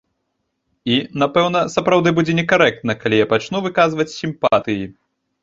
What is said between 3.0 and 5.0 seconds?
калі я пачну выказваць сімпатыі.